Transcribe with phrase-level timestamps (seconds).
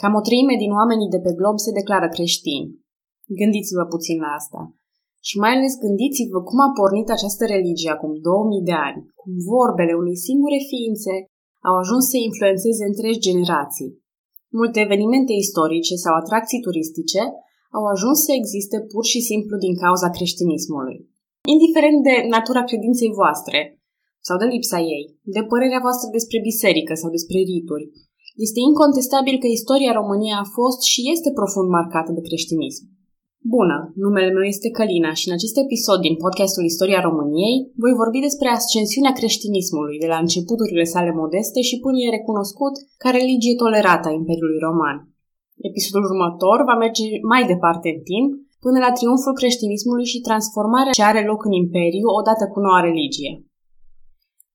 [0.00, 2.68] Cam o treime din oamenii de pe glob se declară creștini.
[3.40, 4.60] Gândiți-vă puțin la asta.
[5.28, 9.94] Și mai ales gândiți-vă cum a pornit această religie acum 2000 de ani, cum vorbele
[10.02, 11.14] unei singure ființe
[11.68, 13.90] au ajuns să influențeze întregi generații.
[14.60, 17.22] Multe evenimente istorice sau atracții turistice
[17.76, 20.98] au ajuns să existe pur și simplu din cauza creștinismului.
[21.54, 23.58] Indiferent de natura credinței voastre
[24.26, 25.04] sau de lipsa ei,
[25.34, 27.84] de părerea voastră despre biserică sau despre rituri,
[28.46, 32.82] este incontestabil că istoria României a fost și este profund marcată de creștinism.
[33.56, 38.20] Bună, numele meu este Călina și în acest episod din podcastul Istoria României voi vorbi
[38.26, 44.06] despre ascensiunea creștinismului de la începuturile sale modeste și până e recunoscut ca religie tolerată
[44.08, 44.96] a Imperiului Roman.
[45.70, 48.28] Episodul următor va merge mai departe în timp,
[48.64, 53.32] până la triumful creștinismului și transformarea ce are loc în Imperiu odată cu noua religie.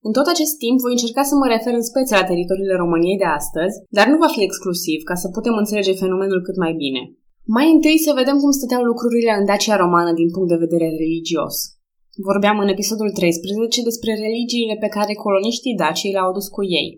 [0.06, 3.28] În tot acest timp voi încerca să mă refer în speță la teritoriile României de
[3.38, 7.02] astăzi, dar nu va fi exclusiv ca să putem înțelege fenomenul cât mai bine.
[7.56, 11.56] Mai întâi să vedem cum stăteau lucrurile în Dacia romană din punct de vedere religios.
[12.28, 16.88] Vorbeam în episodul 13 despre religiile pe care coloniștii Daciei le-au adus cu ei,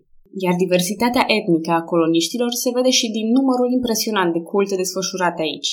[0.44, 5.70] iar diversitatea etnică a coloniștilor se vede și din numărul impresionant de culte desfășurate aici.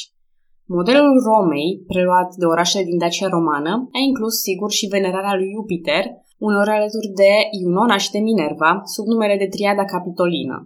[0.77, 6.03] Modelul Romei, preluat de orașele din Dacia romană, a inclus sigur și venerarea lui Jupiter,
[6.47, 10.57] unor alături de Iunona și de Minerva, sub numele de Triada Capitolină.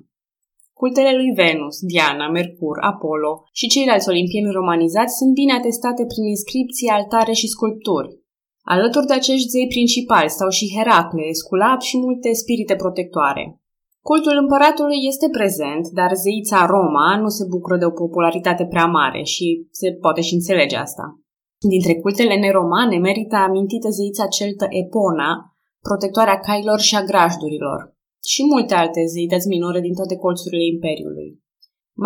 [0.81, 6.93] Cultele lui Venus, Diana, Mercur, Apollo și ceilalți olimpieni romanizați sunt bine atestate prin inscripții,
[6.97, 8.09] altare și sculpturi.
[8.73, 13.43] Alături de acești zei principali stau și Heracle, Esculap și multe spirite protectoare.
[14.09, 19.23] Cultul împăratului este prezent, dar zeița Roma nu se bucură de o popularitate prea mare
[19.33, 19.47] și
[19.79, 21.05] se poate și înțelege asta.
[21.73, 25.56] Dintre cultele neromane merită amintită zeița celtă Epona,
[25.89, 27.79] protectoarea cailor și a grajdurilor,
[28.31, 31.29] și multe alte zeități minore din toate colțurile Imperiului.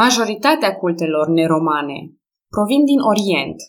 [0.04, 2.00] Majoritatea cultelor neromane
[2.54, 3.60] provin din Orient.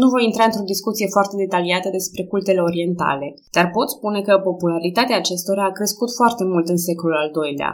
[0.00, 5.16] Nu voi intra într-o discuție foarte detaliată despre cultele orientale, dar pot spune că popularitatea
[5.22, 7.72] acestora a crescut foarte mult în secolul al II-lea.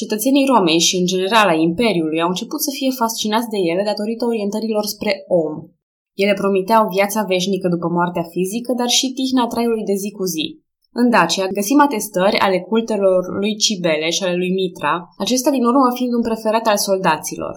[0.00, 4.24] Cetățenii Romei și, în general, a Imperiului au început să fie fascinați de ele datorită
[4.24, 5.54] orientărilor spre om.
[6.22, 10.46] Ele promiteau viața veșnică după moartea fizică, dar și tihna traiului de zi cu zi,
[11.00, 15.88] în Dacia găsim atestări ale cultelor lui Cibele și ale lui Mitra, acesta din urmă
[15.94, 17.54] fiind un preferat al soldaților.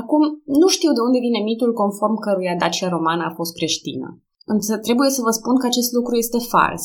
[0.00, 0.22] Acum,
[0.60, 4.08] nu știu de unde vine mitul conform căruia Dacia romană a fost creștină.
[4.54, 6.84] Însă trebuie să vă spun că acest lucru este fals.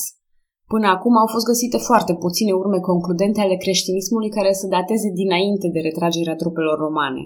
[0.73, 5.67] Până acum au fost găsite foarte puține urme concludente ale creștinismului care să dateze dinainte
[5.73, 7.23] de retragerea trupelor romane.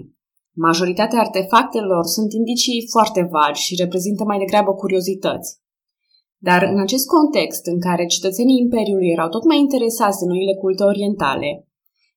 [0.66, 5.50] Majoritatea artefactelor sunt indicii foarte vagi și reprezintă mai degrabă curiozități.
[6.46, 10.82] Dar în acest context în care cetățenii Imperiului erau tot mai interesați de noile culte
[10.92, 11.50] orientale,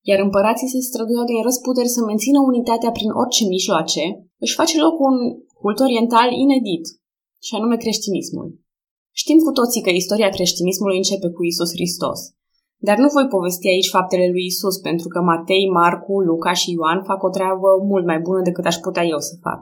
[0.09, 4.03] iar împărații se străduiau din răsputeri să mențină unitatea prin orice mijloace,
[4.43, 5.15] își face loc un
[5.61, 6.85] cult oriental inedit,
[7.45, 8.47] și anume creștinismul.
[9.21, 12.19] Știm cu toții că istoria creștinismului începe cu Isus Hristos,
[12.87, 17.03] dar nu voi povesti aici faptele lui Isus, pentru că Matei, Marcu, Luca și Ioan
[17.03, 19.61] fac o treabă mult mai bună decât aș putea eu să fac.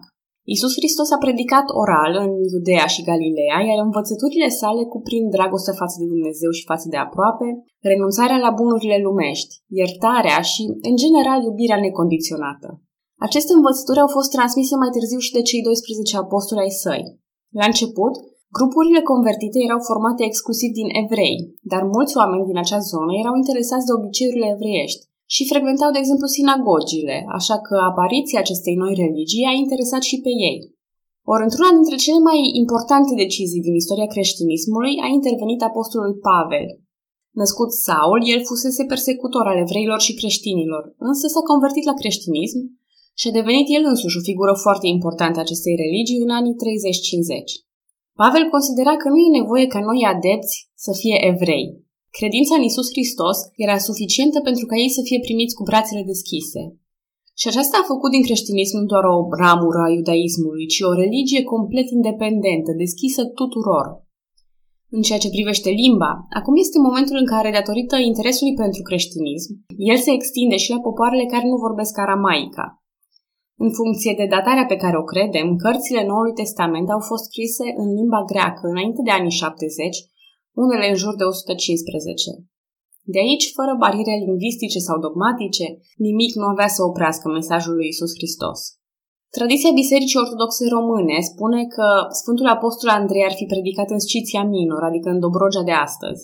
[0.55, 5.95] Isus Hristos a predicat oral în Iudea și Galileea, iar învățăturile sale cuprind dragostea față
[6.01, 7.47] de Dumnezeu și față de aproape,
[7.91, 12.69] renunțarea la bunurile lumești, iertarea și, în general, iubirea necondiționată.
[13.27, 17.03] Aceste învățături au fost transmise mai târziu și de cei 12 apostoli ai săi.
[17.59, 18.13] La început,
[18.57, 21.37] grupurile convertite erau formate exclusiv din evrei,
[21.71, 25.03] dar mulți oameni din acea zonă erau interesați de obiceiurile evreiești
[25.35, 30.31] și frecventau, de exemplu, sinagogile, așa că apariția acestei noi religii a interesat și pe
[30.49, 30.59] ei.
[31.33, 36.67] Ori într-una dintre cele mai importante decizii din istoria creștinismului a intervenit apostolul Pavel.
[37.41, 42.59] Născut Saul, el fusese persecutor al evreilor și creștinilor, însă s-a convertit la creștinism
[43.19, 46.61] și a devenit el însuși o figură foarte importantă a acestei religii în anii 30-50.
[48.21, 51.65] Pavel considera că nu e nevoie ca noi adepți să fie evrei,
[52.17, 56.61] Credința în Isus Hristos era suficientă pentru ca ei să fie primiți cu brațele deschise.
[57.39, 61.43] Și aceasta a făcut din creștinism nu doar o ramură a iudaismului, ci o religie
[61.53, 63.87] complet independentă, deschisă tuturor.
[64.95, 69.51] În ceea ce privește limba, acum este momentul în care, datorită interesului pentru creștinism,
[69.91, 72.65] el se extinde și la popoarele care nu vorbesc aramaica.
[73.65, 77.87] În funcție de datarea pe care o credem, cărțile Noului Testament au fost scrise în
[77.97, 79.97] limba greacă înainte de anii 70
[80.63, 82.31] unele în jur de 115.
[83.13, 85.65] De aici, fără bariere lingvistice sau dogmatice,
[86.07, 88.59] nimic nu avea să oprească mesajul lui Isus Hristos.
[89.37, 91.87] Tradiția Bisericii Ortodoxe Române spune că
[92.19, 96.21] Sfântul Apostol Andrei ar fi predicat în Sciția Minor, adică în Dobrogea de astăzi.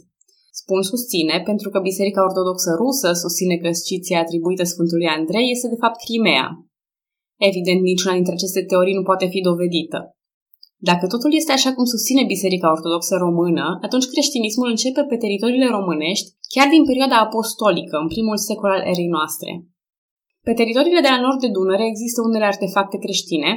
[0.61, 5.81] Spun susține pentru că Biserica Ortodoxă Rusă susține că Sciția atribuită Sfântului Andrei este de
[5.83, 6.47] fapt Crimea.
[7.49, 10.14] Evident, niciuna dintre aceste teorii nu poate fi dovedită.
[10.77, 16.27] Dacă totul este așa cum susține Biserica Ortodoxă Română, atunci creștinismul începe pe teritoriile românești
[16.53, 19.51] chiar din perioada apostolică, în primul secol al erei noastre.
[20.47, 23.49] Pe teritoriile de la nord de Dunăre există unele artefacte creștine,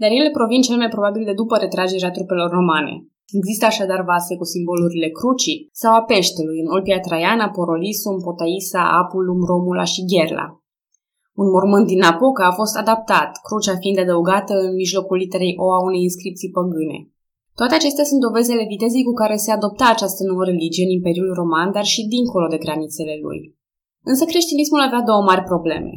[0.00, 2.92] dar ele provin cel mai probabil de după retragerea trupelor romane.
[3.38, 9.40] Există așadar vase cu simbolurile crucii sau a peștelui în Olpia Traiana, Porolisum, Potaisa, Apulum,
[9.50, 10.59] Romula și Gherla.
[11.42, 15.82] Un mormânt din Apoca a fost adaptat, crucea fiind adăugată în mijlocul literei O a
[15.88, 16.98] unei inscripții păgâne.
[17.58, 21.32] Toate acestea sunt dovezi ale vitezei cu care se adopta această nouă religie în Imperiul
[21.40, 23.40] Roman, dar și dincolo de granițele lui.
[24.10, 25.92] Însă creștinismul avea două mari probleme.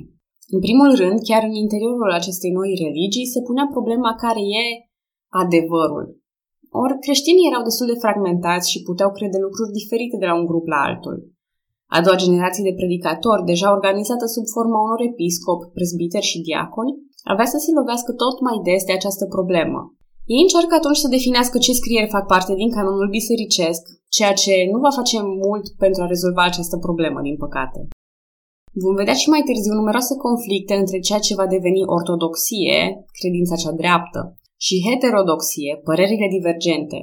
[0.56, 4.66] În primul rând, chiar în interiorul acestei noi religii se punea problema care e
[5.44, 6.06] adevărul.
[6.84, 10.66] Ori creștinii erau destul de fragmentați și puteau crede lucruri diferite de la un grup
[10.74, 11.33] la altul.
[11.96, 16.94] A doua generație de predicatori, deja organizată sub forma unor episcopi, prezbiteri și diaconi,
[17.34, 19.80] avea să se lovească tot mai des de această problemă.
[20.34, 23.84] Ei încearcă atunci să definească ce scrieri fac parte din canonul bisericesc,
[24.16, 27.80] ceea ce nu va face mult pentru a rezolva această problemă, din păcate.
[28.84, 32.80] Vom vedea și mai târziu numeroase conflicte între ceea ce va deveni ortodoxie,
[33.20, 34.20] credința cea dreaptă,
[34.66, 37.00] și heterodoxie, părerile divergente.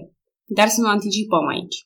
[0.59, 1.79] Dar să nu anticipăm aici.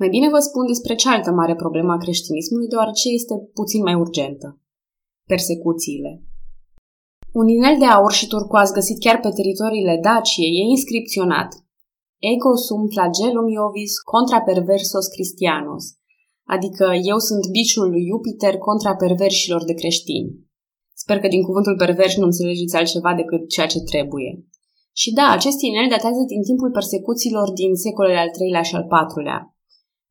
[0.00, 4.48] Mai bine vă spun despre cealaltă mare problemă a creștinismului, deoarece este puțin mai urgentă.
[5.32, 6.22] Persecuțiile.
[7.32, 11.50] Un inel de aur și turcoaz găsit chiar pe teritoriile Daciei e inscripționat
[12.32, 15.84] Ego sum flagellum iovis contra perversos Christianos,
[16.54, 20.30] adică eu sunt biciul lui Jupiter contra perverșilor de creștini.
[20.94, 24.30] Sper că din cuvântul pervers nu înțelegeți altceva decât ceea ce trebuie.
[24.92, 29.53] Și da, acest inel datează din timpul persecuțiilor din secolele al III-lea și al IV-lea.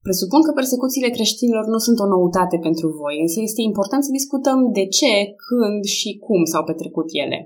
[0.07, 4.59] Presupun că persecuțiile creștinilor nu sunt o noutate pentru voi, însă este important să discutăm
[4.77, 5.13] de ce,
[5.45, 7.39] când și cum s-au petrecut ele.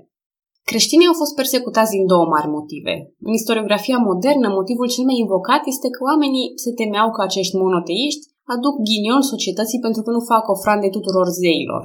[0.70, 2.94] Creștinii au fost persecutați din două mari motive.
[3.28, 8.24] În istoriografia modernă, motivul cel mai invocat este că oamenii se temeau că acești monoteiști
[8.54, 11.82] aduc ghinion societății pentru că nu fac ofrande tuturor zeilor.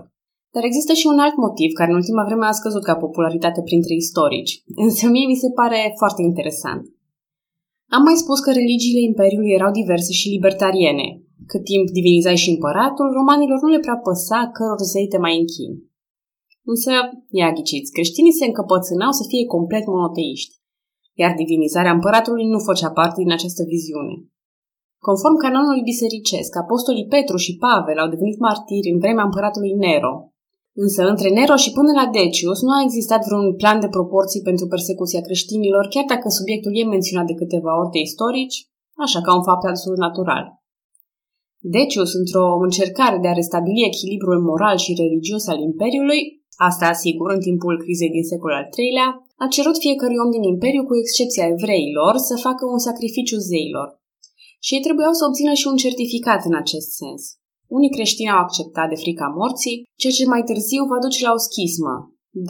[0.54, 3.94] Dar există și un alt motiv care în ultima vreme a scăzut ca popularitate printre
[4.04, 4.54] istorici,
[4.86, 6.84] însă mie mi se pare foarte interesant.
[7.96, 11.08] Am mai spus că religiile Imperiului erau diverse și libertariene.
[11.52, 15.78] Cât timp divinizați și împăratul, romanilor nu le prea păsa căror zei te mai închini.
[16.72, 16.92] Însă,
[17.40, 20.56] ia ghiciți, creștinii se încăpățânau să fie complet monoteiști,
[21.22, 24.16] iar divinizarea împăratului nu făcea parte din această viziune.
[25.08, 30.33] Conform canonului bisericesc, apostolii Petru și Pavel au devenit martiri în vremea împăratului Nero,
[30.76, 34.66] Însă între Nero și până la Decius nu a existat vreun plan de proporții pentru
[34.68, 38.58] persecuția creștinilor, chiar dacă subiectul e menționat de câteva ori de istorici,
[39.06, 40.44] așa ca un fapt absolut natural.
[41.78, 46.22] Decius, într-o încercare de a restabili echilibrul moral și religios al Imperiului,
[46.68, 49.10] asta sigur în timpul crizei din secolul al III-lea,
[49.44, 53.90] a cerut fiecărui om din Imperiu, cu excepția evreilor, să facă un sacrificiu zeilor.
[54.66, 57.22] Și ei trebuiau să obțină și un certificat în acest sens.
[57.78, 61.44] Unii creștini au acceptat de frica morții, ceea ce mai târziu va duce la o
[61.48, 61.96] schismă,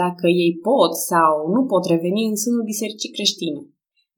[0.01, 3.61] dacă ei pot sau nu pot reveni în sânul bisericii creștine.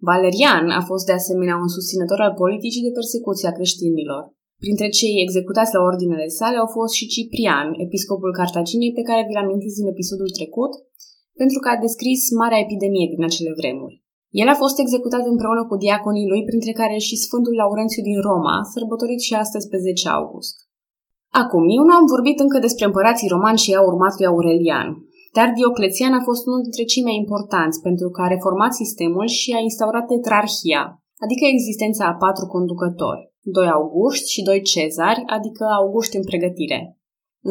[0.09, 4.23] Valerian a fost de asemenea un susținător al politicii de persecuție a creștinilor.
[4.63, 9.43] Printre cei executați la ordinele sale au fost și Ciprian, episcopul Cartaginei pe care vi-l
[9.43, 10.73] amintiți în episodul trecut,
[11.41, 13.95] pentru că a descris marea epidemie din acele vremuri.
[14.41, 18.55] El a fost executat împreună cu diaconii lui, printre care și Sfântul Laurențiu din Roma,
[18.73, 20.55] sărbătorit și astăzi pe 10 august.
[21.43, 24.87] Acum, eu nu am vorbit încă despre împărații romani și au urmat lui Aurelian,
[25.37, 29.49] dar Dioclețian a fost unul dintre cei mai importanți pentru că a reformat sistemul și
[29.57, 30.83] a instaurat tetrarhia,
[31.23, 33.21] adică existența a patru conducători,
[33.55, 36.79] doi auguști și doi cezari, adică auguști în pregătire.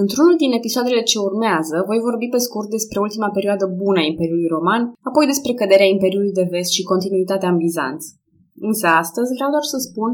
[0.02, 4.52] Într-unul din episoadele ce urmează, voi vorbi pe scurt despre ultima perioadă bună a Imperiului
[4.56, 8.02] Roman, apoi despre căderea Imperiului de Vest și continuitatea în Bizanț.
[8.68, 10.10] Însă astăzi vreau doar să spun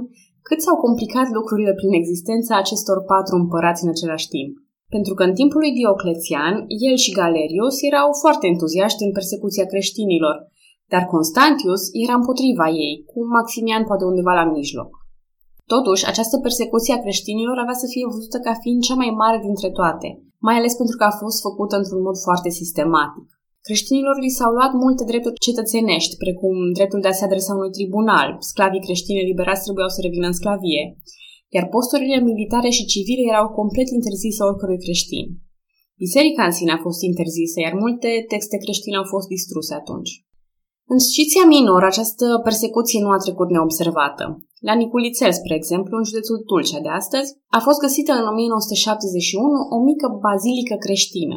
[0.51, 4.53] cât s-au complicat lucrurile prin existența acestor patru împărați în același timp.
[4.95, 6.55] Pentru că în timpul lui Dioclețian,
[6.89, 10.37] el și Galerius erau foarte entuziaști în persecuția creștinilor,
[10.93, 14.91] dar Constantius era împotriva ei, cu Maximian poate undeva la mijloc.
[15.73, 19.71] Totuși, această persecuție a creștinilor avea să fie văzută ca fiind cea mai mare dintre
[19.79, 20.09] toate,
[20.47, 23.27] mai ales pentru că a fost făcută într-un mod foarte sistematic.
[23.67, 28.29] Creștinilor li s-au luat multe drepturi cetățenești, precum dreptul de a se adresa unui tribunal,
[28.51, 30.83] sclavii creștini eliberați trebuiau să revină în sclavie,
[31.57, 35.27] iar posturile militare și civile erau complet interzise oricărui creștin.
[36.05, 40.13] Biserica în sine a fost interzisă, iar multe texte creștine au fost distruse atunci.
[40.93, 44.25] În Sciția Minor, această persecuție nu a trecut neobservată.
[44.69, 49.79] La Niculițel, spre exemplu, în județul Tulcea de astăzi, a fost găsită în 1971 o
[49.89, 51.37] mică bazilică creștină.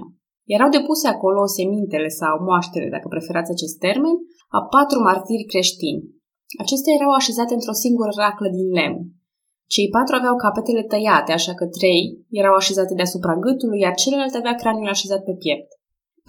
[0.55, 4.15] Erau depuse acolo semintele sau moaștele, dacă preferați acest termen,
[4.57, 6.01] a patru martiri creștini.
[6.63, 8.99] Acestea erau așezate într-o singură raclă din lemn.
[9.73, 14.55] Cei patru aveau capetele tăiate, așa că trei erau așezate deasupra gâtului, iar celălalt avea
[14.61, 15.69] craniul așezat pe piept.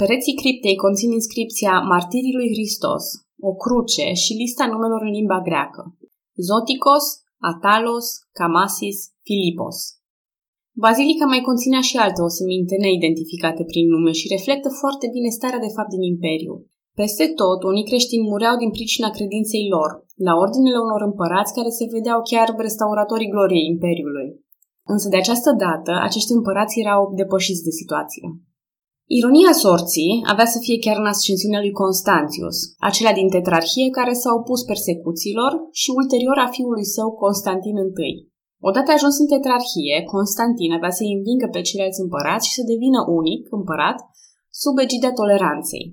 [0.00, 3.04] Pereții criptei conțin inscripția Martirii lui Hristos,
[3.48, 5.82] o cruce și lista numelor în limba greacă.
[6.48, 7.04] Zoticos,
[7.50, 8.06] Atalos,
[8.38, 9.76] Camasis, Filipos.
[10.82, 15.74] Bazilica mai conținea și alte oseminte neidentificate prin nume și reflectă foarte bine starea de
[15.76, 16.54] fapt din imperiu.
[17.00, 19.90] Peste tot, unii creștini mureau din pricina credinței lor,
[20.26, 24.28] la ordinele unor împărați care se vedeau chiar restauratorii gloriei imperiului.
[24.92, 28.24] Însă de această dată, acești împărați erau depășiți de situație.
[29.18, 32.56] Ironia sorții avea să fie chiar în ascensiunea lui Constantius,
[32.88, 37.76] acela din tetrarhie care s-a opus persecuțiilor și ulterior a fiului său Constantin
[38.10, 38.33] I.
[38.68, 43.42] Odată ajuns în tetrarhie, Constantin avea să învingă pe ceilalți împărați și să devină unic
[43.58, 43.98] împărat
[44.62, 45.84] sub egida toleranței.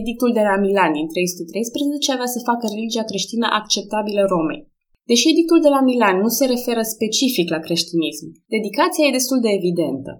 [0.00, 4.62] Edictul de la Milan din 313 avea să facă religia creștină acceptabilă Romei.
[5.10, 9.50] Deși edictul de la Milan nu se referă specific la creștinism, dedicația e destul de
[9.58, 10.12] evidentă.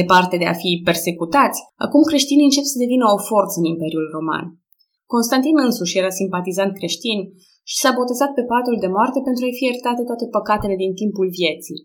[0.00, 4.46] Departe de a fi persecutați, acum creștinii încep să devină o forță în Imperiul Roman.
[5.14, 7.18] Constantin însuși era simpatizant creștin
[7.70, 11.28] și s-a botezat pe patul de moarte pentru a-i fi iertate toate păcatele din timpul
[11.40, 11.80] vieții.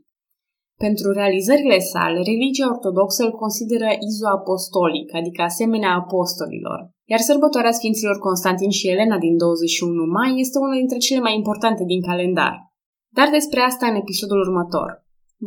[0.86, 6.80] Pentru realizările sale, religia ortodoxă îl consideră izoapostolic, adică asemenea apostolilor,
[7.12, 11.84] iar sărbătoarea Sfinților Constantin și Elena din 21 mai este una dintre cele mai importante
[11.92, 12.56] din calendar.
[13.18, 14.90] Dar despre asta în episodul următor.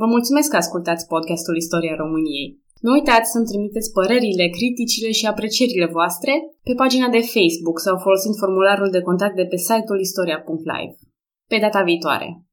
[0.00, 2.63] Vă mulțumesc că ascultați podcastul Istoria României.
[2.80, 8.34] Nu uitați să-mi trimiteți părerile, criticile și aprecierile voastre pe pagina de Facebook sau folosind
[8.36, 10.96] formularul de contact de pe site-ul istoria.live.
[11.48, 12.44] Pe data viitoare!